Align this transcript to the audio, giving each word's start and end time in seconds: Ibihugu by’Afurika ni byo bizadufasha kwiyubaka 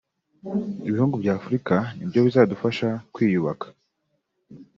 Ibihugu 0.89 1.13
by’Afurika 1.21 1.75
ni 1.97 2.03
byo 2.09 2.19
bizadufasha 2.25 2.87
kwiyubaka 3.13 3.65